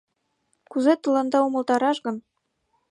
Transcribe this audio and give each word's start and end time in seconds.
—Кузе 0.71 0.93
тыланда 1.03 1.39
умылтараш 1.47 1.97
гын?.. 2.05 2.15